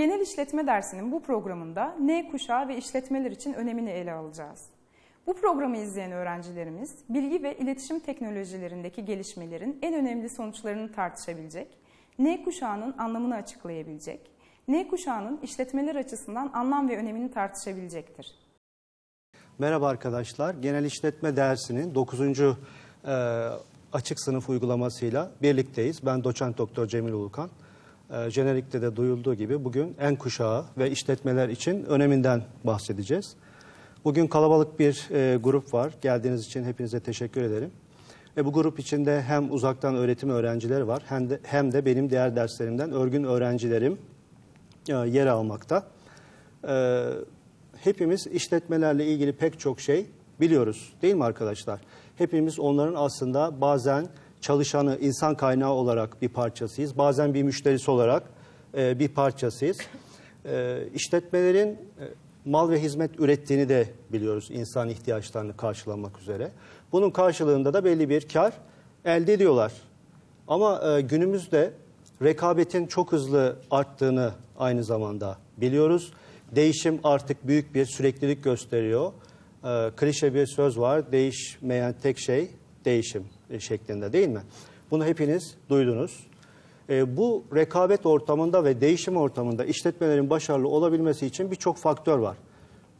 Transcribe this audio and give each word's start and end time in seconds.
Genel 0.00 0.20
işletme 0.20 0.66
dersinin 0.66 1.12
bu 1.12 1.22
programında 1.22 1.96
N 2.00 2.30
kuşağı 2.30 2.68
ve 2.68 2.76
işletmeler 2.76 3.30
için 3.30 3.52
önemini 3.52 3.90
ele 3.90 4.12
alacağız. 4.12 4.60
Bu 5.26 5.34
programı 5.36 5.76
izleyen 5.76 6.12
öğrencilerimiz 6.12 6.94
bilgi 7.08 7.42
ve 7.42 7.58
iletişim 7.58 8.00
teknolojilerindeki 8.00 9.04
gelişmelerin 9.04 9.78
en 9.82 9.94
önemli 9.94 10.28
sonuçlarını 10.30 10.92
tartışabilecek, 10.92 11.78
N 12.18 12.44
kuşağının 12.44 12.94
anlamını 12.98 13.34
açıklayabilecek, 13.34 14.20
N 14.68 14.88
kuşağının 14.88 15.40
işletmeler 15.42 15.96
açısından 15.96 16.50
anlam 16.54 16.88
ve 16.88 16.96
önemini 16.96 17.30
tartışabilecektir. 17.30 18.34
Merhaba 19.58 19.88
arkadaşlar. 19.88 20.54
Genel 20.54 20.84
işletme 20.84 21.36
dersinin 21.36 21.94
9. 21.94 22.20
E, 22.20 22.54
açık 23.92 24.20
sınıf 24.20 24.48
uygulamasıyla 24.48 25.30
birlikteyiz. 25.42 26.06
Ben 26.06 26.24
doçent 26.24 26.58
doktor 26.58 26.86
Cemil 26.86 27.12
Ulukan. 27.12 27.50
E, 28.12 28.30
jenerikte 28.30 28.82
de 28.82 28.96
duyulduğu 28.96 29.34
gibi 29.34 29.64
bugün 29.64 29.96
en 30.00 30.16
kuşağı 30.16 30.64
ve 30.78 30.90
işletmeler 30.90 31.48
için 31.48 31.84
öneminden 31.84 32.42
bahsedeceğiz. 32.64 33.36
Bugün 34.04 34.26
kalabalık 34.26 34.78
bir 34.78 35.08
e, 35.10 35.36
grup 35.36 35.74
var. 35.74 35.92
Geldiğiniz 36.00 36.46
için 36.46 36.64
hepinize 36.64 37.00
teşekkür 37.00 37.42
ederim. 37.42 37.70
E, 38.36 38.44
bu 38.44 38.52
grup 38.52 38.78
içinde 38.78 39.22
hem 39.22 39.52
uzaktan 39.52 39.96
öğretim 39.96 40.30
öğrencileri 40.30 40.86
var 40.86 41.02
hem 41.06 41.30
de, 41.30 41.40
hem 41.42 41.72
de 41.72 41.86
benim 41.86 42.10
diğer 42.10 42.36
derslerimden 42.36 42.92
örgün 42.92 43.24
öğrencilerim 43.24 43.98
e, 44.88 44.92
yer 44.92 45.26
almakta. 45.26 45.86
E, 46.68 47.04
hepimiz 47.76 48.26
işletmelerle 48.26 49.06
ilgili 49.06 49.32
pek 49.32 49.60
çok 49.60 49.80
şey 49.80 50.06
biliyoruz 50.40 50.92
değil 51.02 51.14
mi 51.14 51.24
arkadaşlar? 51.24 51.80
Hepimiz 52.16 52.58
onların 52.58 52.94
aslında 52.96 53.60
bazen 53.60 54.06
çalışanı, 54.40 54.98
insan 55.00 55.36
kaynağı 55.36 55.72
olarak 55.72 56.22
bir 56.22 56.28
parçasıyız. 56.28 56.98
Bazen 56.98 57.34
bir 57.34 57.42
müşterisi 57.42 57.90
olarak 57.90 58.22
e, 58.76 58.98
bir 58.98 59.08
parçasıyız. 59.08 59.78
E, 60.44 60.82
işletmelerin 60.94 61.68
e, 61.68 61.78
mal 62.44 62.70
ve 62.70 62.82
hizmet 62.82 63.20
ürettiğini 63.20 63.68
de 63.68 63.88
biliyoruz 64.12 64.48
insan 64.50 64.88
ihtiyaçlarını 64.88 65.56
karşılamak 65.56 66.18
üzere. 66.18 66.52
Bunun 66.92 67.10
karşılığında 67.10 67.74
da 67.74 67.84
belli 67.84 68.08
bir 68.08 68.28
kar 68.28 68.52
elde 69.04 69.32
ediyorlar. 69.32 69.72
Ama 70.48 70.82
e, 70.88 71.00
günümüzde 71.00 71.72
rekabetin 72.22 72.86
çok 72.86 73.12
hızlı 73.12 73.56
arttığını 73.70 74.32
aynı 74.58 74.84
zamanda 74.84 75.38
biliyoruz. 75.56 76.12
Değişim 76.56 77.00
artık 77.04 77.46
büyük 77.46 77.74
bir 77.74 77.86
süreklilik 77.86 78.44
gösteriyor. 78.44 79.12
E, 79.64 79.90
klişe 79.96 80.34
bir 80.34 80.46
söz 80.46 80.78
var, 80.78 81.12
değişmeyen 81.12 81.94
tek 82.02 82.18
şey 82.18 82.50
değişim 82.84 83.24
şeklinde 83.58 84.12
değil 84.12 84.28
mi? 84.28 84.42
Bunu 84.90 85.04
hepiniz 85.04 85.54
duydunuz. 85.68 86.26
E, 86.88 87.16
bu 87.16 87.44
rekabet 87.54 88.06
ortamında 88.06 88.64
ve 88.64 88.80
değişim 88.80 89.16
ortamında 89.16 89.64
işletmelerin 89.64 90.30
başarılı 90.30 90.68
olabilmesi 90.68 91.26
için 91.26 91.50
birçok 91.50 91.76
faktör 91.76 92.18
var. 92.18 92.36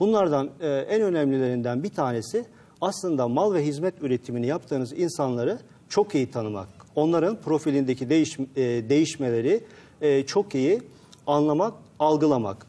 Bunlardan 0.01 0.51
e, 0.61 0.69
en 0.69 1.03
önemlilerinden 1.03 1.83
bir 1.83 1.91
tanesi 1.91 2.45
aslında 2.81 3.29
mal 3.29 3.55
ve 3.55 3.65
hizmet 3.65 4.03
üretimini 4.03 4.47
yaptığınız 4.47 4.93
insanları 4.93 5.59
çok 5.89 6.15
iyi 6.15 6.31
tanımak. 6.31 6.69
Onların 6.95 7.41
profilindeki 7.41 8.11
değiş, 8.11 8.39
e, 8.39 8.63
değişmeleri 8.89 9.65
e, 10.01 10.27
çok 10.27 10.55
iyi 10.55 10.83
anlamak, 11.27 11.75
algılamak. 11.99 12.67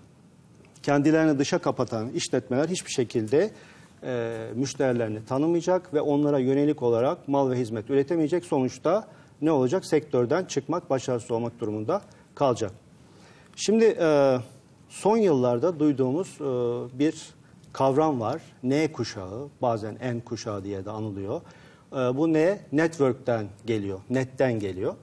Kendilerini 0.83 1.39
dışa 1.39 1.57
kapatan 1.57 2.09
işletmeler 2.09 2.69
hiçbir 2.69 2.91
şekilde 2.91 3.51
e, 4.03 4.47
müşterilerini 4.55 5.25
tanımayacak 5.25 5.93
ve 5.93 6.01
onlara 6.01 6.39
yönelik 6.39 6.83
olarak 6.83 7.27
mal 7.27 7.49
ve 7.49 7.55
hizmet 7.55 7.89
üretemeyecek. 7.89 8.45
Sonuçta 8.45 9.07
ne 9.41 9.51
olacak? 9.51 9.85
Sektörden 9.85 10.45
çıkmak, 10.45 10.89
başarısız 10.89 11.31
olmak 11.31 11.59
durumunda 11.59 12.01
kalacak. 12.35 12.71
Şimdi 13.55 13.85
e, 13.99 14.37
son 14.89 15.17
yıllarda 15.17 15.79
duyduğumuz 15.79 16.37
e, 16.41 16.43
bir 16.99 17.15
kavram 17.73 18.19
var. 18.19 18.41
N 18.63 18.91
kuşağı, 18.91 19.49
bazen 19.61 19.95
N 19.95 20.19
kuşağı 20.19 20.63
diye 20.63 20.85
de 20.85 20.89
anılıyor. 20.89 21.41
E, 21.93 21.95
bu 21.95 22.33
N, 22.33 22.59
network'ten 22.71 23.47
geliyor, 23.65 23.99
netten 24.09 24.59
geliyor. 24.59 24.95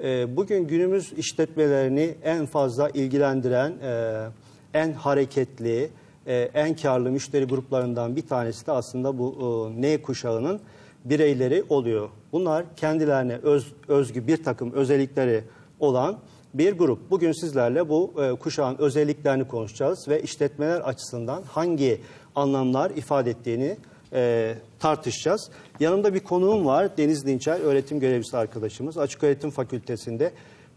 E, 0.00 0.36
bugün 0.36 0.66
günümüz 0.66 1.12
işletmelerini 1.12 2.14
en 2.22 2.46
fazla 2.46 2.90
ilgilendiren, 2.90 3.72
e, 3.82 4.26
en 4.74 4.92
hareketli, 4.92 5.90
e, 6.26 6.50
en 6.54 6.76
karlı 6.76 7.10
müşteri 7.10 7.44
gruplarından 7.44 8.16
bir 8.16 8.26
tanesi 8.26 8.66
de 8.66 8.72
aslında 8.72 9.18
bu 9.18 9.36
e, 9.78 9.82
N 9.82 10.02
kuşağının 10.02 10.60
bireyleri 11.04 11.64
oluyor. 11.68 12.08
Bunlar 12.32 12.64
kendilerine 12.76 13.36
öz, 13.42 13.72
özgü 13.88 14.26
bir 14.26 14.44
takım 14.44 14.72
özellikleri 14.72 15.44
olan 15.80 16.18
bir 16.54 16.72
grup. 16.72 17.10
Bugün 17.10 17.32
sizlerle 17.32 17.88
bu 17.88 18.14
e, 18.22 18.34
kuşağın 18.34 18.76
özelliklerini 18.78 19.48
konuşacağız 19.48 20.08
ve 20.08 20.22
işletmeler 20.22 20.80
açısından 20.80 21.42
hangi 21.42 22.00
anlamlar 22.34 22.90
ifade 22.90 23.30
ettiğini 23.30 23.76
e, 24.12 24.54
tartışacağız. 24.78 25.50
Yanımda 25.80 26.14
bir 26.14 26.20
konuğum 26.20 26.66
var. 26.66 26.96
Deniz 26.96 27.26
Dinçer, 27.26 27.60
öğretim 27.60 28.00
görevlisi 28.00 28.36
arkadaşımız. 28.36 28.98
Açık 28.98 29.24
Öğretim 29.24 29.50
Fakültesi'nde 29.50 30.32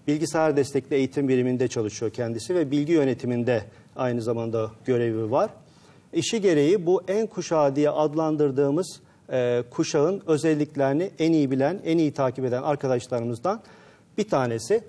bilgisayar 0.07 0.57
destekli 0.57 0.95
eğitim 0.95 1.27
biriminde 1.27 1.67
çalışıyor 1.67 2.11
kendisi 2.11 2.55
ve 2.55 2.71
bilgi 2.71 2.93
yönetiminde 2.93 3.63
aynı 3.97 4.21
zamanda 4.21 4.71
görevi 4.85 5.31
var. 5.31 5.49
İşi 6.13 6.41
gereği 6.41 6.85
bu 6.85 7.01
en 7.07 7.27
kuşağı 7.27 7.75
diye 7.75 7.89
adlandırdığımız 7.89 8.99
e, 9.31 9.63
kuşağın 9.71 10.21
özelliklerini 10.27 11.11
en 11.19 11.31
iyi 11.31 11.51
bilen, 11.51 11.79
en 11.85 11.97
iyi 11.97 12.13
takip 12.13 12.45
eden 12.45 12.63
arkadaşlarımızdan 12.63 13.61
bir 14.17 14.29
tanesi. 14.29 14.83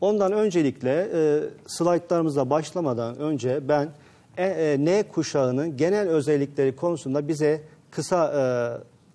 Ondan 0.00 0.32
öncelikle 0.32 1.08
e, 1.14 1.40
slaytlarımıza 1.66 2.50
başlamadan 2.50 3.18
önce 3.18 3.68
ben 3.68 3.88
e, 4.36 4.44
e, 4.44 4.84
N 4.84 5.02
kuşağının 5.02 5.76
genel 5.76 6.08
özellikleri 6.08 6.76
konusunda 6.76 7.28
bize 7.28 7.62
kısa 7.90 8.26
e, 8.26 8.42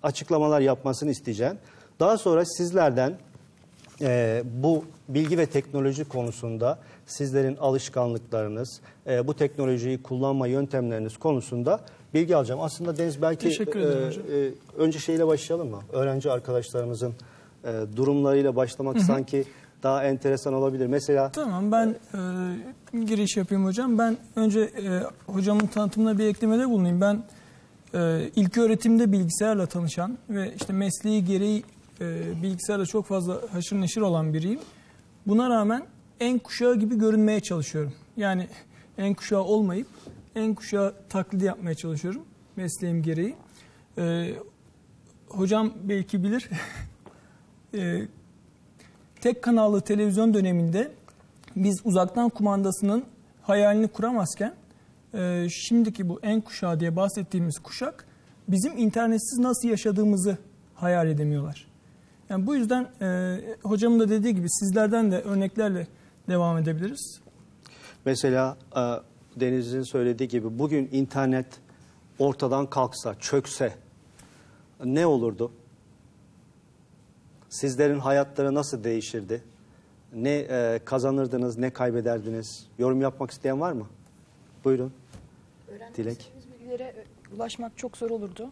açıklamalar 0.06 0.60
yapmasını 0.60 1.10
isteyeceğim. 1.10 1.58
Daha 2.00 2.18
sonra 2.18 2.44
sizlerden 2.44 3.14
e, 4.00 4.42
bu 4.62 4.84
bilgi 5.08 5.38
ve 5.38 5.46
teknoloji 5.46 6.04
konusunda 6.04 6.78
sizlerin 7.12 7.56
alışkanlıklarınız, 7.56 8.80
e, 9.06 9.26
bu 9.26 9.34
teknolojiyi 9.34 10.02
kullanma 10.02 10.46
yöntemleriniz 10.46 11.16
konusunda 11.16 11.80
bilgi 12.14 12.36
alacağım. 12.36 12.60
Aslında 12.60 12.98
Deniz 12.98 13.22
belki 13.22 13.48
Teşekkür 13.48 13.80
ederim 13.80 14.06
hocam. 14.08 14.24
e, 14.32 14.50
önce 14.82 14.98
şeyle 14.98 15.26
başlayalım 15.26 15.70
mı? 15.70 15.80
Öğrenci 15.92 16.30
arkadaşlarımızın 16.30 17.14
e, 17.64 17.72
durumlarıyla 17.96 18.56
başlamak 18.56 19.00
sanki 19.00 19.44
daha 19.82 20.04
enteresan 20.04 20.54
olabilir. 20.54 20.86
Mesela 20.86 21.32
Tamam 21.32 21.72
ben 21.72 21.96
e, 22.94 23.00
giriş 23.04 23.36
yapayım 23.36 23.64
hocam. 23.64 23.98
Ben 23.98 24.16
önce 24.36 24.60
e, 24.60 25.02
hocamın 25.32 25.66
tanıtımına 25.66 26.18
bir 26.18 26.24
eklemede 26.24 26.68
bulunayım. 26.68 27.00
Ben 27.00 27.22
e, 27.94 28.30
ilk 28.36 28.58
öğretimde 28.58 29.12
bilgisayarla 29.12 29.66
tanışan 29.66 30.18
ve 30.30 30.52
işte 30.56 30.72
mesleği 30.72 31.24
gereği 31.24 31.64
e, 32.00 32.42
bilgisayarla 32.42 32.86
çok 32.86 33.06
fazla 33.06 33.40
haşır 33.52 33.80
neşir 33.80 34.00
olan 34.00 34.34
biriyim. 34.34 34.60
Buna 35.26 35.50
rağmen 35.50 35.82
en 36.20 36.38
kuşağı 36.38 36.76
gibi 36.76 36.98
görünmeye 36.98 37.40
çalışıyorum. 37.40 37.92
Yani 38.16 38.48
en 38.98 39.14
kuşağı 39.14 39.42
olmayıp 39.42 39.86
en 40.34 40.54
kuşağı 40.54 40.94
taklidi 41.08 41.44
yapmaya 41.44 41.74
çalışıyorum 41.74 42.22
mesleğim 42.56 43.02
gereği. 43.02 43.34
E, 43.98 44.34
hocam 45.28 45.72
belki 45.82 46.22
bilir. 46.22 46.50
e, 47.74 48.02
tek 49.20 49.42
kanallı 49.42 49.80
televizyon 49.80 50.34
döneminde 50.34 50.92
biz 51.56 51.80
uzaktan 51.84 52.28
kumandasının 52.28 53.04
hayalini 53.42 53.88
kuramazken 53.88 54.54
e, 55.14 55.46
şimdiki 55.50 56.08
bu 56.08 56.20
en 56.22 56.40
kuşağı 56.40 56.80
diye 56.80 56.96
bahsettiğimiz 56.96 57.58
kuşak 57.58 58.04
bizim 58.48 58.78
internetsiz 58.78 59.38
nasıl 59.38 59.68
yaşadığımızı 59.68 60.38
hayal 60.74 61.08
edemiyorlar. 61.08 61.66
Yani 62.30 62.46
bu 62.46 62.56
yüzden 62.56 62.86
e, 63.00 63.38
hocamın 63.62 64.00
da 64.00 64.08
dediği 64.08 64.34
gibi 64.34 64.50
sizlerden 64.50 65.10
de 65.10 65.20
örneklerle 65.20 65.86
devam 66.30 66.58
edebiliriz. 66.58 67.20
Mesela 68.04 68.56
e, 68.76 68.80
Deniz'in 69.40 69.82
söylediği 69.82 70.28
gibi 70.28 70.58
bugün 70.58 70.88
internet 70.92 71.46
ortadan 72.18 72.70
kalksa, 72.70 73.14
çökse 73.18 73.74
ne 74.84 75.06
olurdu? 75.06 75.52
Sizlerin 77.48 77.98
hayatları 77.98 78.54
nasıl 78.54 78.84
değişirdi? 78.84 79.42
Ne 80.14 80.30
e, 80.30 80.80
kazanırdınız, 80.84 81.58
ne 81.58 81.70
kaybederdiniz? 81.70 82.66
Yorum 82.78 83.00
yapmak 83.00 83.30
isteyen 83.30 83.60
var 83.60 83.72
mı? 83.72 83.86
Buyurun. 84.64 84.92
Dilek. 85.96 86.32
Bilgilere 86.60 86.94
ulaşmak 87.36 87.78
çok 87.78 87.96
zor 87.96 88.10
olurdu. 88.10 88.50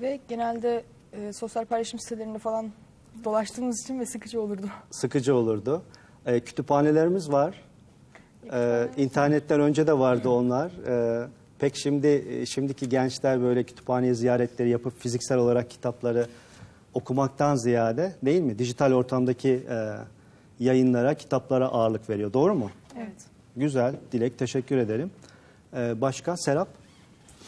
Ve 0.00 0.20
genelde 0.28 0.84
e, 1.12 1.32
sosyal 1.32 1.64
paylaşım 1.64 2.00
sitelerinde 2.00 2.38
falan 2.38 2.72
dolaştığımız 3.24 3.82
için 3.84 4.00
ve 4.00 4.06
sıkıcı 4.06 4.40
olurdu. 4.40 4.66
Sıkıcı 4.90 5.34
olurdu. 5.34 5.82
E, 6.26 6.40
kütüphanelerimiz 6.40 7.32
var. 7.32 7.62
E, 8.52 8.88
internetten 8.96 9.60
önce 9.60 9.86
de 9.86 9.98
vardı 9.98 10.28
onlar. 10.28 10.70
E, 10.86 11.26
pek 11.58 11.76
şimdi 11.76 12.06
e, 12.06 12.46
şimdiki 12.46 12.88
gençler 12.88 13.42
böyle 13.42 13.64
kütüphaneye 13.64 14.14
ziyaretleri 14.14 14.70
yapıp 14.70 15.00
fiziksel 15.00 15.38
olarak 15.38 15.70
kitapları 15.70 16.26
okumaktan 16.94 17.56
ziyade 17.56 18.12
değil 18.24 18.42
mi? 18.42 18.58
Dijital 18.58 18.92
ortamdaki 18.92 19.50
e, 19.70 19.94
yayınlara, 20.60 21.14
kitaplara 21.14 21.66
ağırlık 21.66 22.10
veriyor. 22.10 22.32
Doğru 22.32 22.54
mu? 22.54 22.70
Evet. 22.96 23.24
Güzel. 23.56 23.94
Dilek 24.12 24.38
teşekkür 24.38 24.76
ederim. 24.76 25.10
Ee, 25.76 26.00
başka? 26.00 26.36
Serap? 26.36 26.68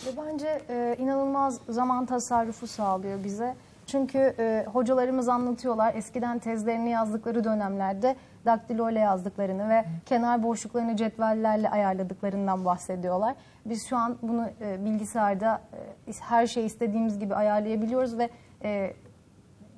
Ve 0.06 0.10
bence 0.16 0.62
e, 0.68 0.96
inanılmaz 0.98 1.60
zaman 1.68 2.06
tasarrufu 2.06 2.66
sağlıyor 2.66 3.24
bize. 3.24 3.54
Çünkü 3.86 4.18
e, 4.18 4.66
hocalarımız 4.72 5.28
anlatıyorlar 5.28 5.94
eskiden 5.94 6.38
tezlerini 6.38 6.90
yazdıkları 6.90 7.44
dönemlerde 7.44 8.16
daktilo 8.48 8.90
ile 8.90 8.98
yazdıklarını 8.98 9.68
ve 9.68 9.84
kenar 10.06 10.42
boşluklarını 10.42 10.96
cetvellerle 10.96 11.70
ayarladıklarından 11.70 12.64
bahsediyorlar. 12.64 13.34
Biz 13.66 13.86
şu 13.86 13.96
an 13.96 14.18
bunu 14.22 14.46
e, 14.60 14.84
bilgisayarda 14.84 15.60
e, 16.08 16.12
her 16.20 16.46
şeyi 16.46 16.66
istediğimiz 16.66 17.18
gibi 17.18 17.34
ayarlayabiliyoruz 17.34 18.18
ve 18.18 18.30
e, 18.62 18.92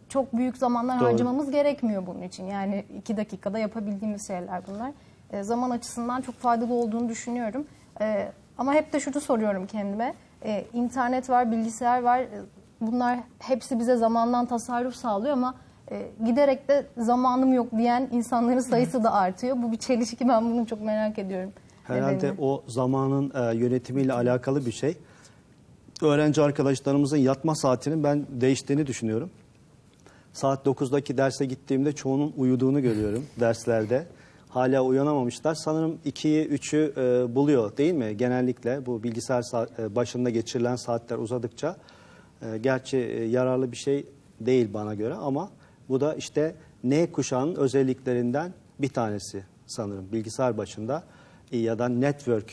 çok 0.08 0.37
büyük 0.37 0.56
zamanlar 0.56 1.00
Doğru. 1.00 1.08
harcamamız 1.08 1.50
gerekmiyor 1.50 2.06
bunun 2.06 2.22
için. 2.22 2.44
Yani 2.44 2.84
iki 2.99 3.17
dakikada 3.17 3.58
yapabildiğimiz 3.58 4.26
şeyler 4.26 4.62
bunlar. 4.67 4.93
E, 5.31 5.43
zaman 5.43 5.70
açısından 5.70 6.20
çok 6.20 6.34
faydalı 6.34 6.75
olduğunu 6.75 7.08
düşünüyorum. 7.08 7.67
E, 8.00 8.32
ama 8.58 8.75
hep 8.75 8.93
de 8.93 9.00
şunu 9.00 9.20
soruyorum 9.20 9.67
kendime. 9.67 10.14
E, 10.44 10.64
internet 10.72 11.31
var, 11.31 11.52
bilgisayar 11.52 12.02
var. 12.02 12.19
E, 12.19 12.28
Bunlar 12.81 13.19
hepsi 13.38 13.78
bize 13.78 13.96
zamandan 13.96 14.46
tasarruf 14.46 14.94
sağlıyor 14.94 15.32
ama 15.32 15.55
e, 15.91 16.11
giderek 16.27 16.69
de 16.69 16.87
zamanım 16.99 17.53
yok 17.53 17.67
diyen 17.79 18.09
insanların 18.13 18.61
sayısı 18.61 19.05
da 19.05 19.13
artıyor. 19.13 19.57
Bu 19.63 19.73
bir 19.73 19.77
çelişki 19.77 20.29
ben 20.29 20.53
bunu 20.53 20.67
çok 20.67 20.81
merak 20.83 21.19
ediyorum. 21.19 21.53
Herhalde 21.85 22.17
nedenini. 22.17 22.41
o 22.41 22.63
zamanın 22.67 23.33
e, 23.35 23.57
yönetimiyle 23.57 24.13
alakalı 24.13 24.67
bir 24.67 24.73
şey. 24.73 24.97
Öğrenci 26.03 26.43
arkadaşlarımızın 26.43 27.17
yatma 27.17 27.55
saatinin 27.55 28.05
ben 28.05 28.27
değiştiğini 28.31 28.87
düşünüyorum. 28.87 29.31
Saat 30.33 30.67
9'daki 30.67 31.17
derse 31.17 31.45
gittiğimde 31.47 31.93
çoğunun 31.93 32.33
uyuduğunu 32.37 32.83
görüyorum 32.83 33.27
derslerde. 33.41 34.07
Hala 34.49 34.83
uyanamamışlar. 34.83 35.55
Sanırım 35.55 35.99
2'yi 36.07 36.49
3'ü 36.49 36.93
e, 37.25 37.35
buluyor 37.35 37.77
değil 37.77 37.93
mi? 37.95 38.17
Genellikle 38.17 38.87
bu 38.87 39.03
bilgisayar 39.03 39.43
saat- 39.43 39.79
e, 39.81 39.97
başında 39.97 40.31
geçirilen 40.31 40.77
saatler 40.77 41.19
uzadıkça 41.19 41.77
e, 42.43 42.59
gerçi 42.59 42.97
e, 42.97 43.25
yararlı 43.25 43.73
bir 43.73 43.77
şey 43.77 44.07
değil 44.41 44.75
bana 44.75 44.95
göre 44.95 45.15
ama 45.15 45.49
bu 45.91 46.01
da 46.01 46.15
işte 46.15 46.55
N 46.85 47.13
kuşağının 47.13 47.55
özelliklerinden 47.55 48.53
bir 48.79 48.89
tanesi 48.89 49.45
sanırım 49.67 50.13
bilgisayar 50.13 50.59
başında 50.59 51.03
e, 51.53 51.59
ya 51.59 51.79
da 51.79 51.89
network 51.89 52.51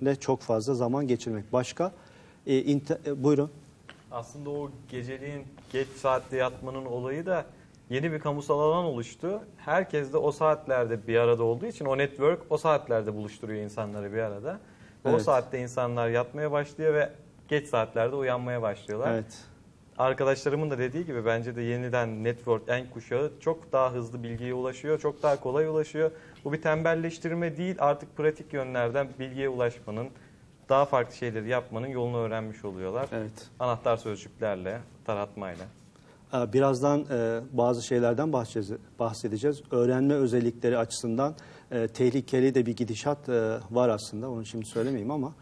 ile 0.00 0.16
çok 0.16 0.40
fazla 0.40 0.74
zaman 0.74 1.06
geçirmek. 1.08 1.52
Başka? 1.52 1.92
E, 2.46 2.56
e, 2.56 3.22
buyurun. 3.24 3.50
Aslında 4.10 4.50
o 4.50 4.70
geceliğin 4.90 5.44
geç 5.72 5.88
saatte 5.88 6.36
yatmanın 6.36 6.84
olayı 6.84 7.26
da 7.26 7.44
yeni 7.90 8.12
bir 8.12 8.18
kamusal 8.18 8.60
alan 8.60 8.84
oluştu. 8.84 9.40
Herkes 9.56 10.12
de 10.12 10.16
o 10.16 10.32
saatlerde 10.32 11.06
bir 11.06 11.16
arada 11.16 11.42
olduğu 11.42 11.66
için 11.66 11.84
o 11.84 11.98
network 11.98 12.40
o 12.50 12.58
saatlerde 12.58 13.14
buluşturuyor 13.14 13.64
insanları 13.64 14.12
bir 14.12 14.18
arada. 14.18 14.58
Ve 15.04 15.08
O 15.08 15.12
Evet. 15.12 15.22
saatte 15.22 15.58
insanlar 15.58 16.08
yatmaya 16.08 16.52
başlıyor 16.52 16.94
ve 16.94 17.12
geç 17.48 17.68
saatlerde 17.68 18.16
uyanmaya 18.16 18.62
başlıyorlar. 18.62 19.12
Evet. 19.12 19.51
Arkadaşlarımın 19.98 20.70
da 20.70 20.78
dediği 20.78 21.06
gibi 21.06 21.26
bence 21.26 21.56
de 21.56 21.62
yeniden 21.62 22.24
network 22.24 22.62
en 22.68 22.90
kuşağı 22.90 23.32
çok 23.40 23.72
daha 23.72 23.92
hızlı 23.92 24.22
bilgiye 24.22 24.54
ulaşıyor, 24.54 25.00
çok 25.00 25.22
daha 25.22 25.40
kolay 25.40 25.66
ulaşıyor. 25.66 26.10
Bu 26.44 26.52
bir 26.52 26.62
tembelleştirme 26.62 27.56
değil, 27.56 27.76
artık 27.78 28.16
pratik 28.16 28.52
yönlerden 28.52 29.08
bilgiye 29.18 29.48
ulaşmanın, 29.48 30.08
daha 30.68 30.84
farklı 30.84 31.16
şeyleri 31.16 31.48
yapmanın 31.48 31.86
yolunu 31.86 32.16
öğrenmiş 32.16 32.64
oluyorlar. 32.64 33.08
Evet. 33.12 33.32
Anahtar 33.58 33.96
sözcüklerle, 33.96 34.80
taratmayla. 35.04 35.64
Ee, 36.34 36.52
Birazdan 36.52 37.06
e, 37.10 37.40
bazı 37.52 37.86
şeylerden 37.86 38.32
bahsedeceğiz-. 38.98 39.62
Öğrenme 39.70 40.14
özellikleri 40.14 40.78
açısından 40.78 41.34
e, 41.70 41.88
tehlikeli 41.88 42.54
de 42.54 42.66
bir 42.66 42.76
gidişat 42.76 43.28
e, 43.28 43.58
var 43.70 43.88
aslında. 43.88 44.30
Onu 44.30 44.46
şimdi 44.46 44.66
söylemeyeyim 44.66 45.10
ama 45.10 45.32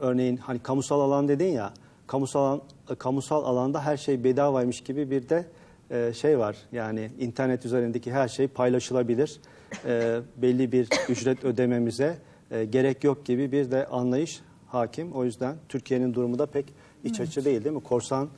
örneğin 0.00 0.36
hani 0.36 0.58
kamusal 0.58 1.00
alan 1.00 1.28
dedin 1.28 1.52
ya, 1.52 1.72
kamusal 2.08 2.40
alan, 2.40 2.62
e, 2.90 2.94
kamusal 2.94 3.44
alanda 3.44 3.84
her 3.84 3.96
şey 3.96 4.24
bedavaymış 4.24 4.80
gibi 4.80 5.10
bir 5.10 5.28
de 5.28 5.46
e, 5.90 6.12
şey 6.12 6.38
var. 6.38 6.56
Yani 6.72 7.10
internet 7.18 7.66
üzerindeki 7.66 8.12
her 8.12 8.28
şey 8.28 8.48
paylaşılabilir. 8.48 9.40
E, 9.84 10.20
belli 10.36 10.72
bir 10.72 10.88
ücret 11.08 11.44
ödememize 11.44 12.18
e, 12.50 12.64
gerek 12.64 13.04
yok 13.04 13.24
gibi 13.24 13.52
bir 13.52 13.70
de 13.70 13.86
anlayış 13.86 14.40
hakim. 14.66 15.12
O 15.12 15.24
yüzden 15.24 15.56
Türkiye'nin 15.68 16.14
durumu 16.14 16.38
da 16.38 16.46
pek 16.46 16.66
iç 17.04 17.20
açı 17.20 17.44
değil 17.44 17.64
değil 17.64 17.74
mi? 17.74 17.82
Korsan 17.82 18.28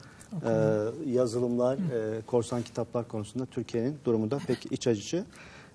e, 0.44 0.50
yazılımlar, 1.06 1.74
e, 1.74 2.20
korsan 2.26 2.62
kitaplar 2.62 3.08
konusunda 3.08 3.46
Türkiye'nin 3.46 3.96
durumu 4.04 4.30
da 4.30 4.38
pek 4.46 4.72
iç 4.72 4.86
açıcı 4.86 5.24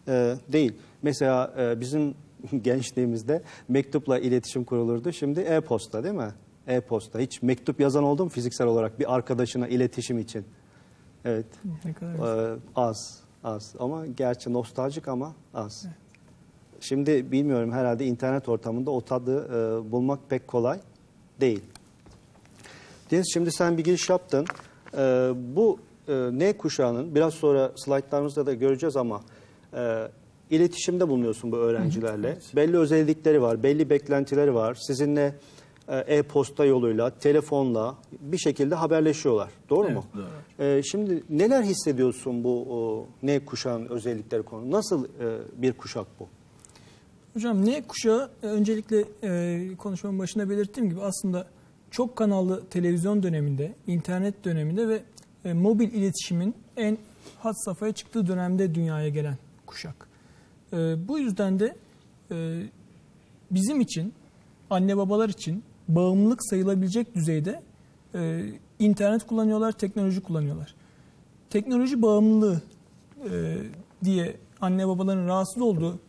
e, 0.07 0.35
değil. 0.53 0.73
Mesela 1.01 1.53
e, 1.59 1.79
bizim 1.79 2.13
gençliğimizde 2.61 3.41
mektupla 3.67 4.19
iletişim 4.19 4.63
kurulurdu. 4.63 5.13
Şimdi 5.13 5.39
e-posta 5.39 6.03
değil 6.03 6.15
mi? 6.15 6.31
E-posta. 6.67 7.19
Hiç 7.19 7.41
mektup 7.41 7.79
yazan 7.79 8.03
oldu 8.03 8.23
mu 8.23 8.29
fiziksel 8.29 8.67
olarak 8.67 8.99
bir 8.99 9.15
arkadaşına 9.15 9.67
iletişim 9.67 10.19
için? 10.19 10.45
Evet. 11.25 11.45
Ne 11.85 11.93
kadar 11.93 12.53
Ee, 12.53 12.57
az, 12.75 13.19
az. 13.43 13.75
Ama 13.79 14.05
gerçi 14.05 14.53
nostaljik 14.53 15.07
ama 15.07 15.33
az. 15.53 15.85
Şimdi 16.79 17.31
bilmiyorum 17.31 17.71
herhalde 17.71 18.05
internet 18.05 18.49
ortamında 18.49 18.91
o 18.91 19.01
tadı 19.01 19.45
e, 19.45 19.91
bulmak 19.91 20.19
pek 20.29 20.47
kolay 20.47 20.79
değil. 21.41 21.61
Deniz 23.11 23.29
şimdi 23.33 23.51
sen 23.51 23.77
bir 23.77 23.83
giriş 23.83 24.09
yaptın. 24.09 24.45
Ee, 24.97 25.31
bu 25.55 25.79
e, 26.07 26.13
N 26.13 26.57
kuşağının 26.57 27.15
biraz 27.15 27.33
sonra 27.33 27.71
slaytlarımızda 27.75 28.45
da 28.45 28.53
göreceğiz 28.53 28.97
ama 28.97 29.21
e, 29.73 30.07
iletişimde 30.49 31.07
bulunuyorsun 31.09 31.51
bu 31.51 31.57
öğrencilerle. 31.57 32.37
Belli 32.55 32.77
özellikleri 32.77 33.41
var, 33.41 33.63
belli 33.63 33.89
beklentileri 33.89 34.53
var. 34.55 34.77
Sizinle 34.87 35.25
e, 35.25 35.33
e-posta 35.87 36.65
yoluyla, 36.65 37.19
telefonla 37.19 37.95
bir 38.19 38.37
şekilde 38.37 38.75
haberleşiyorlar. 38.75 39.49
Doğru 39.69 39.89
mu? 39.89 40.05
Ee, 40.59 40.81
şimdi 40.83 41.23
neler 41.29 41.63
hissediyorsun 41.63 42.43
bu 42.43 42.65
o, 42.69 43.07
N 43.23 43.45
kuşağının 43.45 43.89
özellikleri 43.89 44.43
konu? 44.43 44.71
Nasıl 44.71 45.05
e, 45.05 45.39
bir 45.57 45.73
kuşak 45.73 46.07
bu? 46.19 46.27
Hocam 47.33 47.65
ne 47.65 47.81
kuşağı 47.81 48.29
e, 48.43 48.47
öncelikle 48.47 49.05
e, 49.23 49.69
konuşmamın 49.77 50.19
başında 50.19 50.49
belirttiğim 50.49 50.89
gibi 50.89 51.01
aslında 51.01 51.47
çok 51.91 52.15
kanallı 52.15 52.65
televizyon 52.69 53.23
döneminde, 53.23 53.73
internet 53.87 54.45
döneminde 54.45 54.87
ve 54.87 55.03
e, 55.45 55.53
mobil 55.53 55.93
iletişimin 55.93 56.55
en 56.77 56.97
had 57.39 57.53
safhaya 57.55 57.91
çıktığı 57.91 58.27
dönemde 58.27 58.75
dünyaya 58.75 59.09
gelen 59.09 59.37
kuşak. 59.65 60.07
E, 60.73 61.07
bu 61.07 61.19
yüzden 61.19 61.59
de 61.59 61.75
e, 62.31 62.61
bizim 63.51 63.81
için, 63.81 64.13
anne 64.69 64.97
babalar 64.97 65.29
için 65.29 65.63
bağımlılık 65.87 66.45
sayılabilecek 66.45 67.15
düzeyde 67.15 67.61
e, 68.15 68.45
internet 68.79 69.27
kullanıyorlar, 69.27 69.71
teknoloji 69.71 70.21
kullanıyorlar. 70.21 70.75
Teknoloji 71.49 72.01
bağımlılığı 72.01 72.61
e, 73.31 73.57
diye 74.03 74.37
anne 74.61 74.87
babaların 74.87 75.27
rahatsız 75.27 75.61
olduğu 75.61 75.99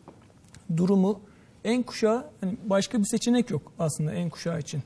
durumu 0.77 1.19
en 1.63 1.83
kuşağı 1.83 2.25
hani 2.41 2.57
başka 2.65 2.99
bir 2.99 3.05
seçenek 3.05 3.49
yok 3.49 3.71
aslında 3.79 4.13
en 4.13 4.29
kuşağı 4.29 4.59
için. 4.59 4.81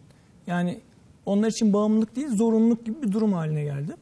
Yani 0.47 0.81
onlar 1.25 1.47
için 1.47 1.73
bağımlılık 1.73 2.15
değil 2.15 2.29
zorunluluk 2.29 2.85
gibi 2.85 3.01
bir 3.01 3.11
durum 3.11 3.33
haline 3.33 3.63
geldi. 3.63 3.95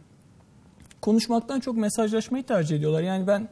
Konuşmaktan 1.01 1.59
çok 1.59 1.77
mesajlaşmayı 1.77 2.43
tercih 2.43 2.77
ediyorlar. 2.77 3.01
Yani 3.01 3.27
ben 3.27 3.49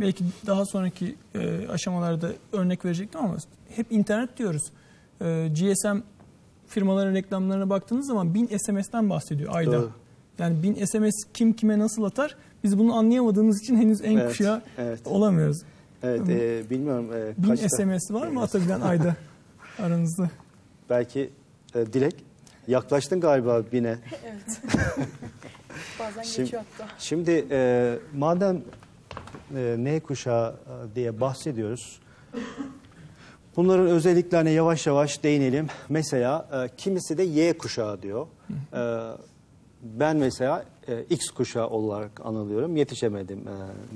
belki 0.00 0.24
daha 0.46 0.64
sonraki 0.66 1.16
e, 1.34 1.68
aşamalarda 1.68 2.28
örnek 2.52 2.84
verecektim 2.84 3.20
ama 3.20 3.36
hep 3.76 3.92
internet 3.92 4.38
diyoruz. 4.38 4.62
E, 5.20 5.48
GSM 5.48 5.98
firmaların 6.66 7.14
reklamlarına 7.14 7.70
baktığınız 7.70 8.06
zaman 8.06 8.34
1000 8.34 8.46
SMS'ten 8.58 9.10
bahsediyor 9.10 9.54
ayda. 9.54 9.72
Doğru. 9.72 9.90
Yani 10.38 10.62
1000 10.62 10.84
SMS 10.84 11.14
kim 11.34 11.52
kime 11.52 11.78
nasıl 11.78 12.04
atar 12.04 12.36
biz 12.64 12.78
bunu 12.78 12.94
anlayamadığımız 12.94 13.60
için 13.62 13.76
henüz 13.76 14.00
en 14.04 14.16
Evet, 14.16 14.28
kuşağı 14.28 14.62
evet. 14.78 15.00
olamıyoruz. 15.06 15.62
Evet, 16.02 16.28
e, 16.28 16.70
bilmiyorum 16.70 17.12
e, 17.12 17.42
1000 17.42 17.48
kaçta- 17.48 17.68
SMS 17.68 18.10
var 18.10 18.26
mı 18.28 18.42
atabilen 18.42 18.80
ayda 18.80 19.16
aranızda? 19.78 20.30
Belki 20.90 21.30
e, 21.74 21.92
Dilek 21.92 22.14
yaklaştın 22.68 23.20
galiba 23.20 23.62
bine. 23.72 23.98
Bazen 26.00 26.22
Şimdi- 26.22 26.44
geçiyor 26.44 26.62
hatta. 26.78 26.90
Şimdi 26.98 27.46
e, 27.50 27.94
madem 28.14 28.62
e, 29.56 29.76
N 29.78 30.00
kuşağı 30.00 30.50
e, 30.92 30.94
diye 30.94 31.20
bahsediyoruz. 31.20 32.00
Bunların 33.56 33.86
özelliklerine 33.86 34.50
yavaş 34.50 34.86
yavaş 34.86 35.22
değinelim. 35.22 35.66
Mesela 35.88 36.48
e, 36.52 36.76
kimisi 36.76 37.18
de 37.18 37.22
Y 37.22 37.58
kuşağı 37.58 38.02
diyor. 38.02 38.26
E, 38.72 38.80
ben 39.82 40.16
mesela 40.16 40.64
e, 40.88 41.02
X 41.02 41.30
kuşağı 41.30 41.68
olarak 41.68 42.20
anılıyorum. 42.24 42.76
Yetişemedim 42.76 43.38
e, 43.38 43.54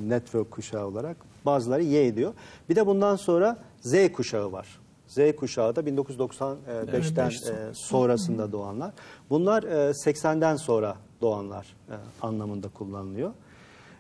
network 0.09 0.51
kuşağı 0.51 0.87
olarak. 0.87 1.17
Bazıları 1.47 1.83
Y 1.83 2.17
diyor. 2.17 2.33
Bir 2.69 2.77
de 2.77 2.87
bundan 2.87 3.17
sonra 3.17 3.57
Z 3.81 4.13
kuşağı 4.13 4.53
var. 4.53 4.79
Z 5.09 5.19
kuşağı 5.37 5.77
da 5.77 5.81
1995'ten 5.81 6.57
Evet, 6.71 7.17
beş 7.17 7.43
e, 7.43 7.75
sonrasında 7.75 8.53
doğanlar. 8.53 8.93
Bunlar 9.31 9.63
e, 9.63 9.91
80'den 9.91 10.57
sonra 10.57 10.97
doğanlar 11.21 11.77
e, 11.91 11.95
anlamında 12.23 12.69
kullanılıyor. 12.69 13.31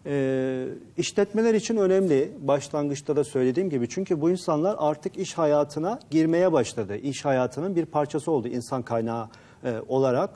Ee, 0.07 0.67
işletmeler 0.97 1.55
için 1.55 1.77
önemli. 1.77 2.33
Başlangıçta 2.41 3.17
da 3.17 3.25
söylediğim 3.25 3.71
gibi. 3.71 3.89
Çünkü 3.89 4.21
bu 4.21 4.31
insanlar 4.31 4.77
artık 4.79 5.19
iş 5.19 5.39
hayatına 5.39 6.01
girmeye 6.11 6.53
başladı. 6.53 6.97
İş 6.97 7.25
hayatının 7.25 7.77
bir 7.77 7.87
parçası 7.87 8.31
oldu 8.31 8.49
insan 8.49 8.83
kaynağı 8.83 9.29
e, 9.65 9.75
olarak. 9.89 10.31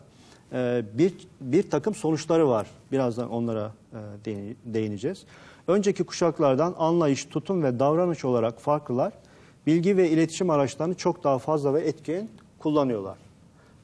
Ee, 0.53 0.83
bir, 0.95 1.15
bir 1.41 1.71
takım 1.71 1.95
sonuçları 1.95 2.49
var. 2.49 2.67
Birazdan 2.93 3.31
onlara 3.31 3.73
e, 3.93 3.99
değineceğiz. 4.65 5.25
Önceki 5.67 6.05
kuşaklardan 6.05 6.75
anlayış, 6.79 7.25
tutum 7.25 7.63
ve 7.63 7.79
davranış 7.79 8.25
olarak 8.25 8.61
farklılar. 8.61 9.13
Bilgi 9.67 9.97
ve 9.97 10.11
iletişim 10.11 10.51
araçlarını 10.51 10.95
çok 10.95 11.25
daha 11.25 11.39
fazla 11.39 11.75
ve 11.75 11.81
etkin 11.81 12.31
kullanıyorlar. 12.59 13.19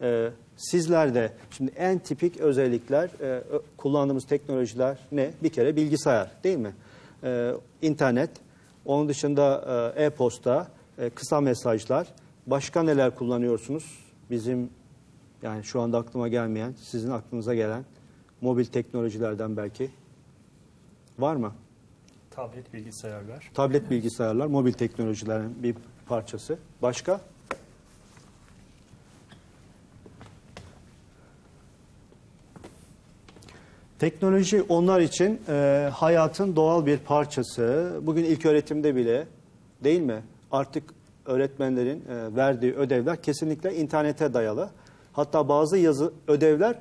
Ee, 0.01 0.31
sizler 0.59 1.15
de 1.15 1.33
şimdi 1.51 1.73
en 1.77 1.99
tipik 1.99 2.37
özellikler 2.37 3.11
e, 3.21 3.43
kullandığımız 3.77 4.27
teknolojiler 4.27 4.99
ne? 5.13 5.31
Bir 5.43 5.51
kere 5.51 5.77
bilgisayar 5.77 6.31
değil 6.45 6.59
mi? 6.59 6.73
Ee, 7.25 7.53
internet, 7.83 8.31
onun 8.85 9.09
dışında 9.09 9.65
e, 9.97 10.05
e-posta, 10.05 10.69
e, 10.99 11.11
kısa 11.11 11.41
mesajlar. 11.41 12.09
Başka 12.47 12.83
neler 12.83 13.15
kullanıyorsunuz? 13.15 13.85
Bizim 14.31 14.71
yani 15.43 15.65
şu 15.65 15.81
anda 15.81 15.99
aklıma 15.99 16.29
gelmeyen, 16.29 16.75
sizin 16.83 17.11
aklınıza 17.11 17.55
gelen 17.55 17.85
mobil 18.41 18.65
teknolojilerden 18.65 19.57
belki 19.57 19.91
var 21.19 21.37
mı? 21.37 21.53
Tablet 22.31 22.75
bilgisayarlar. 22.75 23.51
Tablet 23.55 23.91
bilgisayarlar, 23.91 24.47
mobil 24.47 24.73
teknolojilerin 24.73 25.63
bir 25.63 25.75
parçası. 26.07 26.59
Başka? 26.83 27.21
Teknoloji 33.99 34.63
onlar 34.63 35.01
için 35.01 35.41
e, 35.49 35.89
hayatın 35.93 36.57
doğal 36.57 36.87
bir 36.87 36.99
parçası. 36.99 37.93
Bugün 38.03 38.25
ilk 38.25 38.47
öğretimde 38.47 38.97
bile 38.97 39.27
değil 39.85 40.01
mi? 40.01 40.23
Artık 40.51 40.83
öğretmenlerin 41.27 42.05
e, 42.09 42.37
verdiği 42.37 42.75
ödevler 42.75 43.23
kesinlikle 43.23 43.75
internete 43.75 44.35
dayalı. 44.35 44.71
Hatta 45.13 45.49
bazı 45.49 45.79
yazı 45.79 46.13
ödevler 46.29 46.75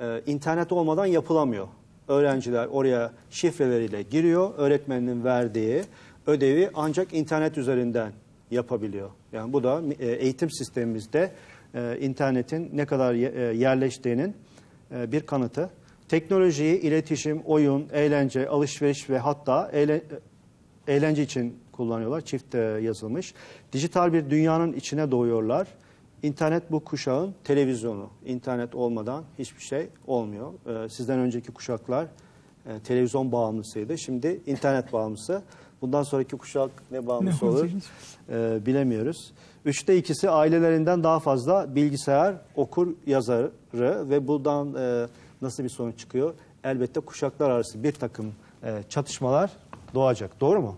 e, 0.00 0.20
internet 0.26 0.72
olmadan 0.72 1.06
yapılamıyor. 1.06 1.68
Öğrenciler 2.08 2.66
oraya 2.66 3.12
şifreleriyle 3.30 4.02
giriyor. 4.02 4.50
Öğretmenin 4.56 5.24
verdiği 5.24 5.82
ödevi 6.26 6.70
ancak 6.74 7.14
internet 7.14 7.58
üzerinden 7.58 8.12
yapabiliyor. 8.50 9.10
Yani 9.32 9.52
bu 9.52 9.62
da 9.62 9.82
e, 9.98 10.06
eğitim 10.06 10.50
sistemimizde 10.50 11.32
e, 11.74 11.98
internetin 12.00 12.70
ne 12.72 12.86
kadar 12.86 13.14
e, 13.14 13.56
yerleştiğinin 13.56 14.36
e, 14.94 15.12
bir 15.12 15.20
kanıtı. 15.20 15.70
Teknolojiyi 16.12 16.80
iletişim, 16.80 17.42
oyun, 17.46 17.86
eğlence, 17.92 18.48
alışveriş 18.48 19.10
ve 19.10 19.18
hatta 19.18 19.70
eğle- 19.72 20.02
eğlence 20.88 21.22
için 21.22 21.56
kullanıyorlar. 21.72 22.20
Çift 22.20 22.54
yazılmış. 22.82 23.34
Dijital 23.72 24.12
bir 24.12 24.30
dünyanın 24.30 24.72
içine 24.72 25.10
doğuyorlar. 25.10 25.68
İnternet 26.22 26.72
bu 26.72 26.80
kuşağın 26.80 27.34
televizyonu. 27.44 28.10
İnternet 28.26 28.74
olmadan 28.74 29.24
hiçbir 29.38 29.62
şey 29.62 29.88
olmuyor. 30.06 30.52
E, 30.84 30.88
Sizden 30.88 31.18
önceki 31.18 31.52
kuşaklar 31.52 32.06
e, 32.66 32.78
televizyon 32.84 33.32
bağımlısıydı. 33.32 33.98
Şimdi 33.98 34.40
internet 34.46 34.92
bağımlısı. 34.92 35.42
Bundan 35.80 36.02
sonraki 36.02 36.36
kuşak 36.36 36.70
ne 36.90 37.06
bağımlısı 37.06 37.44
Ne 37.44 37.48
olur 37.48 37.68
e, 38.30 38.66
bilemiyoruz. 38.66 39.32
Üçte 39.64 39.96
ikisi 39.96 40.30
ailelerinden 40.30 41.04
daha 41.04 41.20
fazla 41.20 41.74
bilgisayar 41.74 42.34
okur 42.56 42.88
yazarı 43.06 43.50
ve 44.10 44.28
buradan 44.28 44.74
e, 44.74 45.06
nasıl 45.42 45.64
bir 45.64 45.68
sonuç 45.68 45.98
çıkıyor? 45.98 46.34
Elbette 46.64 47.00
kuşaklar 47.00 47.50
arası 47.50 47.82
bir 47.82 47.92
takım 47.92 48.34
e, 48.62 48.82
çatışmalar 48.88 49.50
doğacak. 49.94 50.40
Doğru 50.40 50.60
mu? 50.60 50.76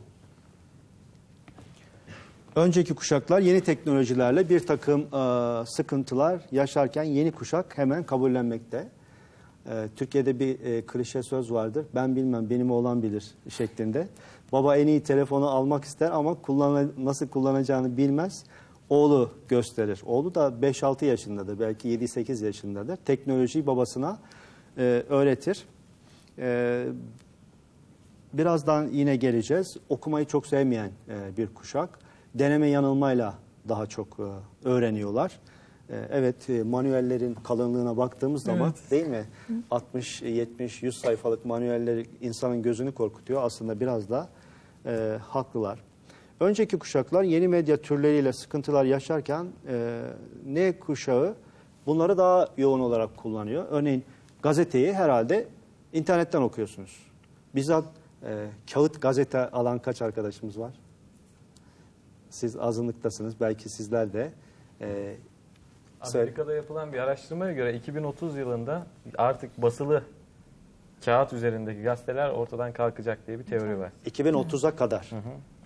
Önceki 2.57 2.95
kuşaklar 2.95 3.41
yeni 3.41 3.61
teknolojilerle 3.61 4.49
bir 4.49 4.67
takım 4.67 5.01
e, 5.01 5.67
sıkıntılar 5.67 6.41
yaşarken 6.53 7.03
yeni 7.03 7.33
kuşak 7.33 7.79
hemen 7.79 8.05
kabullenmekte. 8.05 8.89
E, 9.67 9.89
Türkiye'de 9.97 10.39
bir 10.39 10.61
e, 10.61 10.83
klişe 10.87 11.23
söz 11.23 11.53
vardır. 11.53 11.87
Ben 11.95 12.17
bilmem 12.17 12.51
benim 12.51 12.71
oğlan 12.71 13.03
bilir 13.03 13.25
şeklinde. 13.49 14.09
Baba 14.53 14.77
en 14.77 14.87
iyi 14.87 15.03
telefonu 15.03 15.49
almak 15.49 15.85
ister 15.85 16.11
ama 16.11 16.35
kullan 16.35 16.93
nasıl 16.99 17.29
kullanacağını 17.29 17.97
bilmez. 17.97 18.45
Oğlu 18.91 19.31
gösterir. 19.49 20.03
Oğlu 20.07 20.35
da 20.35 20.49
5-6 20.63 21.05
yaşındadır. 21.05 21.61
Belki 21.61 21.89
7-8 21.89 22.45
yaşındadır. 22.45 22.97
Teknolojiyi 22.97 23.67
babasına 23.67 24.19
e, 24.79 25.03
öğretir. 25.09 25.65
E, 26.39 26.87
Birazdan 28.33 28.89
yine 28.89 29.17
geleceğiz. 29.17 29.77
Okumayı 29.89 30.27
çok 30.27 30.47
sevmeyen 30.47 30.91
e, 31.09 31.37
bir 31.37 31.47
kuşak. 31.47 31.99
Deneme 32.35 32.69
yanılmayla 32.69 33.35
daha 33.69 33.87
çok 33.87 34.19
e, 34.21 34.69
öğreniyorlar. 34.69 35.41
E, 35.91 35.97
evet 36.11 36.51
e, 36.51 36.63
manuellerin 36.63 37.35
kalınlığına 37.35 37.97
baktığımız 37.97 38.43
zaman 38.43 38.75
Evet. 38.79 38.91
değil 38.91 39.07
mi? 39.07 39.25
60, 39.71 40.23
70, 40.23 40.83
100 40.83 40.99
sayfalık 41.01 41.45
manueller 41.45 42.07
insanın 42.21 42.63
gözünü 42.63 42.93
korkutuyor. 42.93 43.43
Aslında 43.43 43.81
biraz 43.81 44.11
da 44.11 44.29
e, 44.87 45.19
haklılar. 45.23 45.79
Önceki 46.41 46.79
kuşaklar 46.79 47.23
yeni 47.23 47.49
medya 47.49 47.77
türleriyle 47.77 48.33
sıkıntılar 48.33 48.85
yaşarken 48.85 49.47
e, 49.69 50.01
ne 50.47 50.79
kuşağı 50.79 51.35
bunları 51.87 52.19
daha 52.19 52.49
yoğun 52.57 52.81
olarak 52.81 53.17
kullanıyor. 53.17 53.65
Örneğin 53.71 54.05
gazeteyi 54.45 54.93
herhalde 54.95 55.49
internetten 55.93 56.43
okuyorsunuz. 56.43 57.07
Bizzat 57.55 57.85
e, 58.23 58.47
kağıt 58.73 59.03
gazete 59.03 59.51
alan 59.51 59.79
kaç 59.79 60.03
arkadaşımız 60.03 60.61
var? 60.61 60.75
Siz 62.31 62.57
azınlıktasınız. 62.57 63.41
Belki 63.41 63.69
sizler 63.69 64.13
de. 64.13 64.33
E, 64.81 65.17
Amerika'da 66.01 66.55
yapılan 66.55 66.93
bir 66.93 66.99
araştırmaya 66.99 67.53
göre 67.53 67.75
2030 67.75 68.37
yılında 68.37 68.87
artık 69.19 69.63
basılı 69.63 70.03
kağıt 71.05 71.33
üzerindeki 71.33 71.83
gazeteler 71.83 72.31
ortadan 72.31 72.73
kalkacak 72.73 73.27
diye 73.27 73.39
bir 73.39 73.45
teori 73.45 73.79
var. 73.79 73.93
2030'a 74.07 74.77
kadar. 74.77 75.11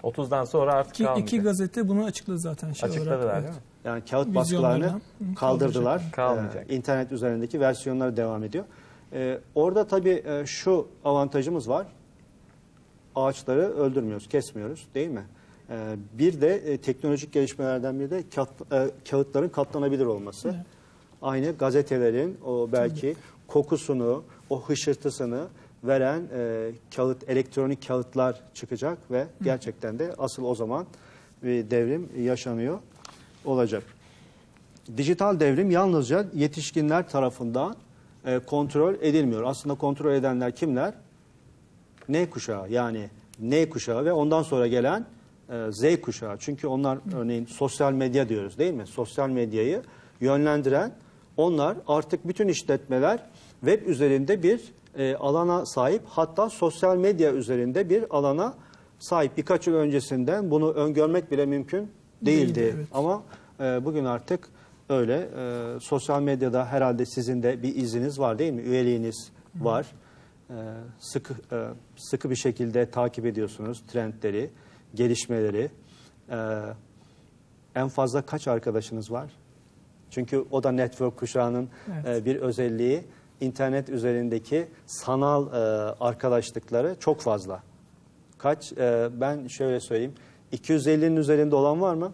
30'dan 0.02 0.44
sonra 0.44 0.72
artık 0.72 0.94
İki, 0.94 1.04
kalmayacak. 1.04 1.28
iki 1.28 1.40
gazete 1.42 1.88
bunu 1.88 2.04
açıkladı 2.04 2.38
zaten 2.38 2.72
şey 2.72 2.88
Açıkladılar 2.88 3.18
olarak. 3.18 3.42
değil 3.42 3.54
mi? 3.54 3.60
Yani 3.84 4.02
kağıt 4.10 4.34
baskılarını 4.34 5.00
kaldırdılar. 5.36 6.02
Kalmayacak. 6.12 6.66
Ee, 6.70 6.74
internet 6.76 7.12
üzerindeki 7.12 7.60
versiyonları 7.60 8.16
devam 8.16 8.44
ediyor. 8.44 8.64
Ee, 9.12 9.38
orada 9.54 9.86
tabii 9.86 10.22
e, 10.26 10.46
şu 10.46 10.88
avantajımız 11.04 11.68
var. 11.68 11.86
Ağaçları 13.16 13.60
öldürmüyoruz, 13.76 14.28
kesmiyoruz 14.28 14.86
değil 14.94 15.08
mi? 15.08 15.22
Ee, 15.70 15.96
bir 16.12 16.40
de 16.40 16.54
e, 16.56 16.78
teknolojik 16.78 17.32
gelişmelerden 17.32 18.00
biri 18.00 18.10
de 18.10 18.20
kağıt- 18.34 18.86
e, 18.86 18.90
kağıtların 19.10 19.48
katlanabilir 19.48 20.06
olması. 20.06 20.54
Aynı 21.22 21.52
gazetelerin 21.58 22.38
o 22.46 22.68
belki 22.72 23.16
kokusunu, 23.48 24.22
o 24.50 24.62
hışırtısını 24.62 25.44
veren 25.84 26.22
e, 26.34 26.70
kağıt, 26.96 27.28
elektronik 27.28 27.88
kağıtlar 27.88 28.40
çıkacak 28.54 28.98
ve 29.10 29.26
gerçekten 29.42 29.98
de 29.98 30.14
asıl 30.18 30.44
o 30.44 30.54
zaman 30.54 30.86
bir 31.42 31.70
devrim 31.70 32.08
yaşanıyor 32.18 32.78
olacak. 33.44 33.82
Dijital 34.96 35.40
devrim 35.40 35.70
yalnızca 35.70 36.26
yetişkinler 36.34 37.08
tarafından 37.08 37.76
e, 38.26 38.38
kontrol 38.38 38.94
edilmiyor. 38.94 39.42
Aslında 39.42 39.74
kontrol 39.74 40.12
edenler 40.12 40.56
kimler? 40.56 40.94
N 42.08 42.30
kuşağı 42.30 42.70
yani 42.70 43.08
N 43.40 43.68
kuşağı 43.68 44.04
ve 44.04 44.12
ondan 44.12 44.42
sonra 44.42 44.66
gelen 44.66 45.06
e, 45.50 45.72
Z 45.72 46.00
kuşağı. 46.00 46.36
Çünkü 46.38 46.66
onlar 46.66 46.98
örneğin 47.16 47.46
sosyal 47.46 47.92
medya 47.92 48.28
diyoruz 48.28 48.58
değil 48.58 48.74
mi? 48.74 48.86
Sosyal 48.86 49.28
medyayı 49.28 49.82
yönlendiren 50.20 50.92
onlar 51.36 51.76
artık 51.86 52.28
bütün 52.28 52.48
işletmeler 52.48 53.22
web 53.60 53.86
üzerinde 53.86 54.42
bir 54.42 54.60
e, 54.96 55.14
alana 55.14 55.66
sahip 55.66 56.02
hatta 56.06 56.50
sosyal 56.50 56.96
medya 56.96 57.32
üzerinde 57.32 57.90
bir 57.90 58.16
alana 58.16 58.54
sahip. 58.98 59.36
Birkaç 59.36 59.66
yıl 59.66 59.74
öncesinden 59.74 60.50
bunu 60.50 60.72
öngörmek 60.72 61.30
bile 61.30 61.46
mümkün 61.46 61.90
değildi. 62.22 62.54
Değildi, 62.54 62.74
evet. 62.76 62.86
Ama 62.94 63.22
e, 63.60 63.84
bugün 63.84 64.04
artık 64.04 64.48
öyle. 64.88 65.28
E, 65.36 65.80
sosyal 65.80 66.22
medyada 66.22 66.66
herhalde 66.66 67.06
sizin 67.06 67.42
de 67.42 67.62
bir 67.62 67.76
iziniz 67.76 68.18
var 68.18 68.38
değil 68.38 68.52
mi? 68.52 68.62
Üyeliğiniz 68.62 69.30
var. 69.54 69.86
E, 70.50 70.54
sıkı 70.98 71.34
e, 71.52 71.68
sıkı 71.96 72.30
bir 72.30 72.36
şekilde 72.36 72.90
takip 72.90 73.26
ediyorsunuz 73.26 73.82
trendleri, 73.92 74.50
gelişmeleri. 74.94 75.70
E, 76.30 76.38
en 77.74 77.88
fazla 77.88 78.22
kaç 78.22 78.48
arkadaşınız 78.48 79.10
var? 79.10 79.30
Çünkü 80.10 80.44
o 80.50 80.62
da 80.62 80.72
network 80.72 81.16
kuşağının 81.16 81.68
Evet. 82.04 82.22
e, 82.22 82.24
bir 82.24 82.36
özelliği. 82.36 83.04
İnternet 83.40 83.88
üzerindeki 83.88 84.68
sanal 84.86 85.46
e, 85.46 85.56
arkadaşlıkları 86.00 86.96
çok 87.00 87.20
fazla. 87.20 87.62
Kaç? 88.38 88.72
E, 88.72 89.08
ben 89.12 89.46
şöyle 89.46 89.80
söyleyeyim. 89.80 90.14
250'nin 90.52 91.16
üzerinde 91.16 91.54
olan 91.54 91.80
var 91.80 91.94
mı? 91.94 92.12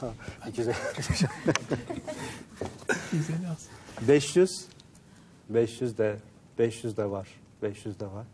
Ha, 0.00 0.08
250. 0.48 0.74
Güzel 3.12 3.36
az. 3.52 3.68
500 4.08 4.66
500 5.48 5.98
de 5.98 6.16
500 6.58 6.96
de 6.96 7.10
var. 7.10 7.28
500 7.62 8.00
de 8.00 8.06
var. 8.06 8.26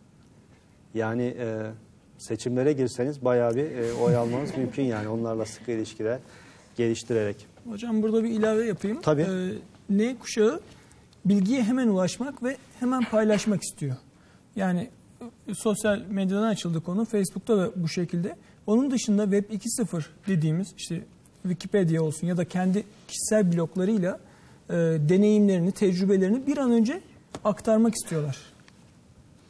Yani 0.94 1.36
e, 1.38 1.70
seçimlere 2.18 2.72
girseniz 2.72 3.24
bayağı 3.24 3.54
bir 3.54 3.70
e, 3.70 3.92
oy 3.92 4.16
almanız 4.16 4.56
mümkün 4.56 4.82
yani 4.82 5.08
onlarla 5.08 5.44
sıkı 5.44 5.70
ilişkiler 5.70 6.18
geliştirerek. 6.76 7.46
Hocam 7.68 8.02
burada 8.02 8.24
bir 8.24 8.30
ilave 8.30 8.66
yapayım. 8.66 9.00
Tabii. 9.02 9.22
Ee, 9.22 9.52
N 9.90 10.18
kuşağı 10.18 10.60
bilgiye 11.28 11.62
hemen 11.62 11.88
ulaşmak 11.88 12.42
ve 12.42 12.56
hemen 12.80 13.04
paylaşmak 13.04 13.62
istiyor. 13.62 13.96
Yani 14.56 14.88
e, 15.48 15.54
sosyal 15.54 16.00
medyadan 16.10 16.48
açıldı 16.48 16.80
konu. 16.80 17.04
Facebook'ta 17.04 17.58
da 17.58 17.70
bu 17.76 17.88
şekilde. 17.88 18.36
Onun 18.66 18.90
dışında 18.90 19.22
Web 19.22 19.50
2.0 19.50 20.02
dediğimiz 20.26 20.74
işte 20.76 21.04
Wikipedia 21.42 22.02
olsun 22.02 22.26
ya 22.26 22.36
da 22.36 22.44
kendi 22.44 22.84
kişisel 23.08 23.52
bloglarıyla 23.52 24.18
e, 24.70 24.74
deneyimlerini, 25.08 25.72
tecrübelerini 25.72 26.46
bir 26.46 26.58
an 26.58 26.70
önce 26.70 27.00
aktarmak 27.44 27.94
istiyorlar. 27.94 28.36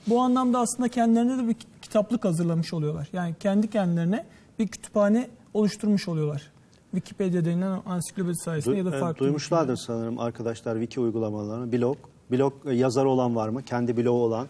Bu 0.07 0.21
anlamda 0.21 0.59
aslında 0.59 0.89
kendilerine 0.89 1.39
de 1.39 1.49
bir 1.49 1.57
kitaplık 1.83 2.25
hazırlamış 2.25 2.73
oluyorlar. 2.75 3.09
Yani 3.13 3.35
kendi 3.41 3.71
kendilerine 3.71 4.25
bir 4.59 4.69
kütüphane 4.69 5.29
oluşturmuş 5.55 6.09
oluyorlar. 6.09 6.51
Wikipedia 6.93 7.45
denilen 7.45 7.83
ansiklopedi 7.87 8.35
sayesinde 8.37 8.75
Du- 8.75 8.79
ya 8.79 8.93
da 8.93 8.97
e, 8.97 9.01
farklı. 9.01 9.19
duymuşlardır 9.25 9.77
sanırım 9.77 10.19
arkadaşlar 10.19 10.75
wiki 10.75 11.01
uygulamalarını. 11.01 11.73
Blog, 11.73 11.97
blog 12.31 12.53
e, 12.67 12.75
yazarı 12.75 13.09
olan 13.09 13.37
var 13.37 13.49
mı? 13.49 13.63
Kendi 13.63 13.97
blogu 13.97 14.11
olan 14.25 14.47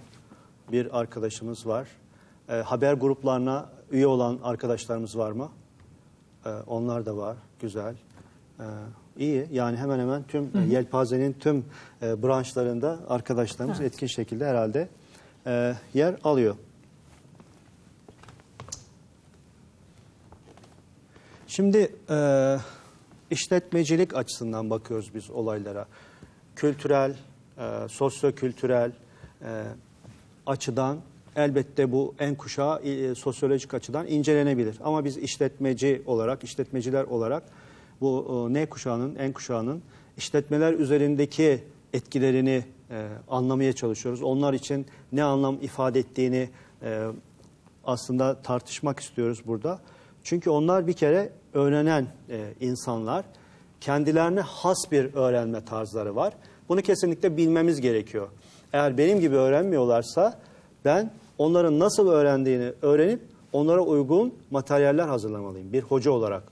bir 0.73 0.99
arkadaşımız 1.00 1.66
var. 1.66 1.88
E, 2.49 2.52
haber 2.54 2.92
gruplarına 2.95 3.66
üye 3.90 4.07
olan 4.07 4.38
arkadaşlarımız 4.42 5.18
var 5.18 5.33
mı? 5.33 5.49
E, 6.47 6.49
onlar 6.66 7.07
da 7.07 7.16
var. 7.16 7.37
Güzel. 7.61 7.95
E, 8.61 8.64
iyi. 9.16 9.47
Yani 9.52 9.76
hemen 9.76 9.99
hemen 9.99 10.23
tüm 10.23 10.45
e, 10.45 10.61
yelpazenin 10.73 11.33
tüm 11.33 11.64
e, 12.02 12.23
branşlarında 12.23 12.99
arkadaşlarımız 13.09 13.80
etkin 13.80 14.07
şekilde 14.07 14.47
herhalde 14.47 14.88
e, 15.47 15.75
yer 15.95 16.16
alıyor. 16.25 16.54
Şimdi 21.58 21.92
e, 22.10 22.56
işletmecilik 23.30 24.16
açısından 24.16 24.70
bakıyoruz 24.70 25.14
biz 25.14 25.30
olaylara. 25.30 25.86
Kültürel, 26.56 27.16
e, 27.58 27.88
sosyokültürel 27.88 28.92
e, 29.42 29.64
açıdan 30.46 30.98
elbette 31.36 31.92
bu 31.92 32.14
en 32.18 32.34
kuşağı 32.34 32.82
e, 32.82 33.14
sosyolojik 33.14 33.74
açıdan 33.74 34.06
incelenebilir. 34.06 34.76
Ama 34.84 35.04
biz 35.04 35.16
işletmeci 35.16 36.02
olarak, 36.06 36.44
işletmeciler 36.44 37.04
olarak 37.04 37.42
bu 38.00 38.46
e, 38.50 38.54
N 38.54 38.66
kuşağının, 38.66 39.14
en 39.14 39.32
kuşağının 39.32 39.82
işletmeler 40.16 40.72
üzerindeki 40.72 41.64
etkilerini 41.92 42.64
e, 42.90 43.08
anlamaya 43.28 43.72
çalışıyoruz. 43.72 44.22
Onlar 44.22 44.54
için 44.54 44.86
ne 45.12 45.22
anlam 45.22 45.58
ifade 45.62 45.98
ettiğini 45.98 46.48
e, 46.82 47.06
aslında 47.84 48.42
tartışmak 48.42 49.00
istiyoruz 49.00 49.42
burada. 49.46 49.80
Çünkü 50.24 50.50
onlar 50.50 50.86
bir 50.86 50.92
kere 50.92 51.32
öğrenen 51.54 52.06
e, 52.30 52.54
insanlar. 52.60 53.24
Kendilerine 53.80 54.40
has 54.40 54.92
bir 54.92 55.14
öğrenme 55.14 55.64
tarzları 55.64 56.16
var. 56.16 56.32
Bunu 56.68 56.82
kesinlikle 56.82 57.36
bilmemiz 57.36 57.80
gerekiyor. 57.80 58.28
Eğer 58.72 58.98
benim 58.98 59.20
gibi 59.20 59.36
öğrenmiyorlarsa 59.36 60.38
ben 60.84 61.10
onların 61.38 61.78
nasıl 61.78 62.08
öğrendiğini 62.08 62.72
öğrenip 62.82 63.20
onlara 63.52 63.80
uygun 63.80 64.34
materyaller 64.50 65.08
hazırlamalıyım 65.08 65.72
bir 65.72 65.82
hoca 65.82 66.10
olarak. 66.10 66.42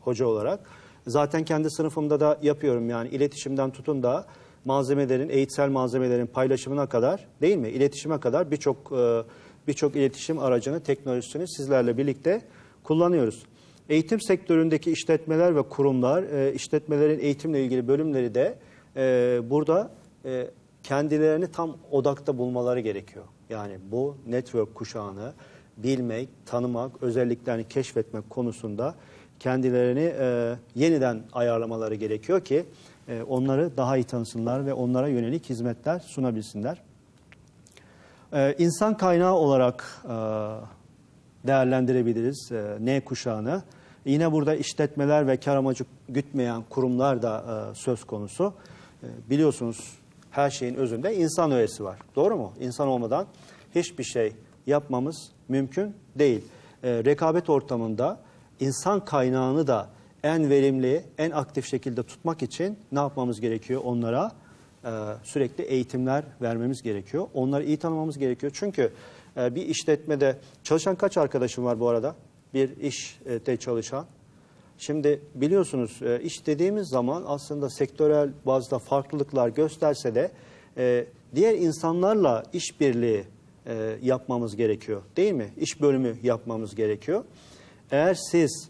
Hoca 0.00 0.26
olarak. 0.26 0.60
Zaten 1.06 1.44
kendi 1.44 1.70
sınıfımda 1.70 2.20
da 2.20 2.38
yapıyorum 2.42 2.90
yani 2.90 3.08
iletişimden 3.08 3.70
tutun 3.70 4.02
da 4.02 4.26
malzemelerin, 4.64 5.28
eğitsel 5.28 5.68
malzemelerin 5.68 6.26
paylaşımına 6.26 6.86
kadar 6.86 7.26
değil 7.40 7.56
mi? 7.56 7.68
İletişime 7.68 8.20
kadar 8.20 8.50
birçok 8.50 8.92
e, 8.92 9.22
birçok 9.68 9.96
iletişim 9.96 10.38
aracını, 10.38 10.80
teknolojisini 10.80 11.48
sizlerle 11.48 11.98
birlikte 11.98 12.42
kullanıyoruz. 12.84 13.42
Eğitim 13.88 14.20
sektöründeki 14.20 14.92
işletmeler 14.92 15.56
ve 15.56 15.62
kurumlar, 15.62 16.22
e, 16.22 16.54
işletmelerin 16.54 17.18
eğitimle 17.18 17.64
ilgili 17.64 17.88
bölümleri 17.88 18.34
de 18.34 18.58
e, 18.96 19.40
burada 19.50 19.90
e, 20.24 20.46
kendilerini 20.82 21.46
tam 21.52 21.76
odakta 21.90 22.38
bulmaları 22.38 22.80
gerekiyor. 22.80 23.24
Yani 23.50 23.78
bu 23.90 24.16
network 24.26 24.74
kuşağını 24.74 25.32
bilmek, 25.76 26.28
tanımak, 26.46 27.02
özelliklerini 27.02 27.68
keşfetmek 27.68 28.30
konusunda 28.30 28.94
kendilerini 29.40 30.12
e, 30.18 30.56
yeniden 30.74 31.22
ayarlamaları 31.32 31.94
gerekiyor 31.94 32.40
ki 32.40 32.64
e, 33.08 33.22
onları 33.22 33.76
daha 33.76 33.96
iyi 33.96 34.04
tanısınlar 34.04 34.66
ve 34.66 34.72
onlara 34.72 35.08
yönelik 35.08 35.50
hizmetler 35.50 35.98
sunabilsinler. 36.00 36.82
Ee, 38.34 38.54
insan 38.58 38.96
kaynağı 38.96 39.34
olarak 39.34 40.02
e, 40.04 40.14
değerlendirebiliriz 41.46 42.52
e, 42.52 42.76
N 42.80 43.00
kuşağını. 43.00 43.62
Yine 44.04 44.32
burada 44.32 44.54
işletmeler 44.54 45.26
ve 45.26 45.36
kar 45.36 45.56
amacı 45.56 45.84
gütmeyen 46.08 46.62
kurumlar 46.70 47.22
da 47.22 47.44
e, 47.72 47.74
söz 47.74 48.04
konusu. 48.04 48.54
E, 49.02 49.06
biliyorsunuz 49.30 49.98
her 50.30 50.50
şeyin 50.50 50.74
özünde 50.74 51.16
insan 51.16 51.50
öğesi 51.50 51.84
var. 51.84 51.98
Doğru 52.16 52.36
mu? 52.36 52.52
İnsan 52.60 52.88
olmadan 52.88 53.26
hiçbir 53.74 54.04
şey 54.04 54.32
yapmamız 54.66 55.30
mümkün 55.48 55.94
değil. 56.18 56.44
E, 56.82 57.04
rekabet 57.04 57.50
ortamında 57.50 58.20
insan 58.60 59.04
kaynağını 59.04 59.66
da 59.66 59.88
en 60.22 60.50
verimli, 60.50 61.04
en 61.18 61.30
aktif 61.30 61.66
şekilde 61.66 62.02
tutmak 62.02 62.42
için 62.42 62.78
ne 62.92 62.98
yapmamız 62.98 63.40
gerekiyor 63.40 63.80
onlara? 63.84 64.30
E, 64.84 64.90
sürekli 65.24 65.64
eğitimler 65.64 66.24
vermemiz 66.42 66.82
gerekiyor. 66.82 67.26
Onları 67.34 67.64
iyi 67.64 67.76
tanımamız 67.76 68.18
gerekiyor. 68.18 68.52
Çünkü 68.54 68.92
e, 69.36 69.54
bir 69.54 69.66
işletmede 69.66 70.38
çalışan 70.64 70.94
kaç 70.94 71.16
arkadaşım 71.16 71.64
var 71.64 71.80
bu 71.80 71.88
arada? 71.88 72.14
Bir 72.54 72.76
işte 72.76 73.56
çalışan. 73.56 74.06
Şimdi 74.78 75.20
biliyorsunuz 75.34 76.02
e, 76.02 76.20
iş 76.22 76.46
dediğimiz 76.46 76.88
zaman 76.88 77.24
aslında 77.26 77.70
sektörel 77.70 78.30
bazda 78.46 78.78
farklılıklar 78.78 79.48
gösterse 79.48 80.14
de 80.14 80.30
diğer 81.34 81.54
insanlarla 81.54 82.42
işbirliği 82.52 83.24
yapmamız 84.02 84.56
gerekiyor. 84.56 85.02
Değil 85.16 85.32
mi? 85.32 85.48
İş 85.56 85.80
bölümü 85.80 86.16
yapmamız 86.22 86.74
gerekiyor. 86.74 87.24
Eğer 87.90 88.14
siz 88.14 88.68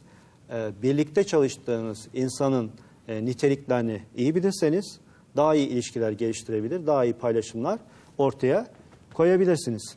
birlikte 0.82 1.24
çalıştığınız 1.24 2.08
insanın 2.14 2.70
niteliklerini 3.08 4.02
iyi 4.16 4.34
bilirseniz 4.34 5.00
daha 5.36 5.54
iyi 5.54 5.68
ilişkiler 5.68 6.12
geliştirebilir, 6.12 6.86
daha 6.86 7.04
iyi 7.04 7.12
paylaşımlar 7.12 7.78
ortaya 8.18 8.66
koyabilirsiniz. 9.14 9.96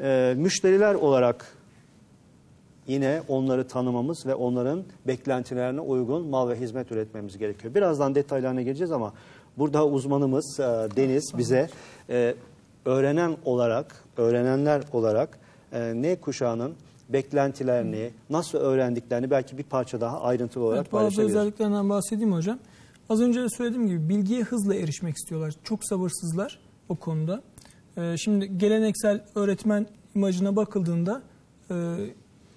E, 0.00 0.34
müşteriler 0.36 0.94
olarak 0.94 1.46
yine 2.86 3.22
onları 3.28 3.68
tanımamız 3.68 4.26
ve 4.26 4.34
onların 4.34 4.84
beklentilerine 5.06 5.80
uygun 5.80 6.26
mal 6.26 6.48
ve 6.48 6.60
hizmet 6.60 6.92
üretmemiz 6.92 7.38
gerekiyor. 7.38 7.74
Birazdan 7.74 8.14
detaylarına 8.14 8.62
geleceğiz 8.62 8.92
ama 8.92 9.12
burada 9.58 9.86
uzmanımız 9.86 10.60
e, 10.60 10.62
Deniz 10.96 11.32
bize 11.38 11.68
e, 12.10 12.34
öğrenen 12.84 13.36
olarak, 13.44 14.04
öğrenenler 14.16 14.82
olarak 14.92 15.38
e, 15.72 15.92
ne 15.94 16.16
kuşağının 16.16 16.74
beklentilerini, 17.08 18.10
nasıl 18.30 18.58
öğrendiklerini 18.58 19.30
belki 19.30 19.58
bir 19.58 19.62
parça 19.62 20.00
daha 20.00 20.20
ayrıntılı 20.20 20.64
olarak 20.64 20.78
Evet, 20.82 20.92
bazı 20.92 21.00
paylaşabiliriz. 21.00 21.36
özelliklerinden 21.36 21.88
bahsedeyim 21.88 22.32
hocam. 22.32 22.58
Az 23.12 23.20
önce 23.20 23.42
de 23.42 23.48
söylediğim 23.48 23.86
gibi 23.86 24.08
bilgiye 24.08 24.42
hızla 24.42 24.74
erişmek 24.74 25.16
istiyorlar. 25.16 25.54
Çok 25.64 25.84
sabırsızlar 25.84 26.58
o 26.88 26.96
konuda. 26.96 27.42
Ee, 27.96 28.16
şimdi 28.18 28.58
geleneksel 28.58 29.24
öğretmen 29.34 29.86
imajına 30.14 30.56
bakıldığında 30.56 31.22
e, 31.70 31.74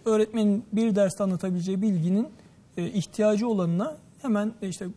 öğretmenin 0.06 0.66
bir 0.74 0.96
derste 0.96 1.24
anlatabileceği 1.24 1.82
bilginin 1.82 2.28
e, 2.78 2.88
ihtiyacı 2.88 3.48
olanına 3.48 3.98
hemen 4.22 4.54
e, 4.62 4.68
işte 4.68 4.88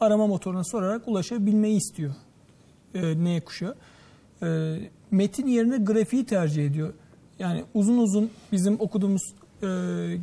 arama 0.00 0.26
motoruna 0.26 0.64
sorarak 0.64 1.08
ulaşabilmeyi 1.08 1.76
istiyor 1.76 2.14
e, 2.94 3.24
N 3.24 3.40
kuşağı. 3.40 3.74
E, 4.42 4.78
metin 5.10 5.46
yerine 5.46 5.76
grafiği 5.76 6.26
tercih 6.26 6.66
ediyor. 6.66 6.92
Yani 7.38 7.64
uzun 7.74 7.98
uzun 7.98 8.30
bizim 8.52 8.80
okuduğumuz 8.80 9.34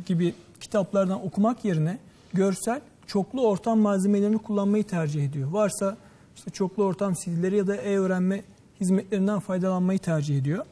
gibi 0.06 0.34
kitaplardan 0.60 1.26
okumak 1.26 1.64
yerine 1.64 1.98
görsel 2.34 2.80
çoklu 3.12 3.46
ortam 3.46 3.78
malzemelerini 3.78 4.38
kullanmayı 4.38 4.84
tercih 4.84 5.24
ediyor. 5.24 5.50
Varsa 5.50 5.96
işte 6.36 6.50
çoklu 6.50 6.84
ortam 6.84 7.14
CD'leri 7.14 7.56
ya 7.56 7.66
da 7.66 7.76
e-öğrenme 7.76 8.42
hizmetlerinden 8.80 9.38
faydalanmayı 9.38 9.98
tercih 9.98 10.38
ediyor. 10.38 10.64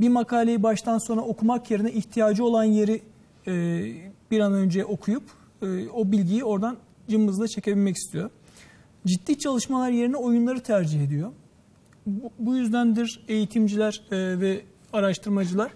Bir 0.00 0.08
makaleyi 0.08 0.62
baştan 0.62 0.98
sona 0.98 1.20
okumak 1.20 1.70
yerine 1.70 1.92
ihtiyacı 1.92 2.44
olan 2.44 2.64
yeri 2.64 3.02
e, 3.46 3.52
bir 4.30 4.40
an 4.40 4.52
önce 4.52 4.84
okuyup 4.84 5.22
e, 5.62 5.88
o 5.88 6.12
bilgiyi 6.12 6.44
oradan 6.44 6.76
cımbızla 7.08 7.48
çekebilmek 7.48 7.96
istiyor. 7.96 8.30
Ciddi 9.06 9.38
çalışmalar 9.38 9.90
yerine 9.90 10.16
oyunları 10.16 10.60
tercih 10.60 11.04
ediyor. 11.04 11.32
Bu, 12.06 12.30
bu 12.38 12.56
yüzdendir 12.56 13.24
eğitimciler 13.28 14.02
e, 14.10 14.40
ve 14.40 14.60
araştırmacılar 14.92 15.72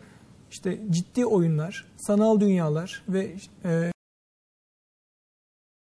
işte 0.51 0.79
ciddi 0.91 1.27
oyunlar, 1.27 1.87
sanal 1.97 2.41
dünyalar 2.41 3.03
ve 3.09 3.33
e, 3.65 3.93